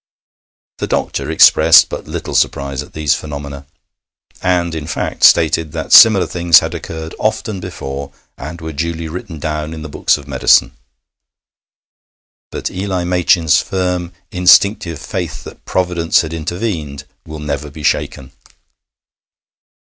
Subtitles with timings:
[0.79, 3.67] The doctor expressed but little surprise at these phenomena,
[4.41, 9.37] and, in fact, stated that similar things had occurred often before, and were duly written
[9.37, 10.71] down in the books of medicine.
[12.49, 18.31] But Eli Machin's firm, instinctive faith that Providence had intervened will never be shaken.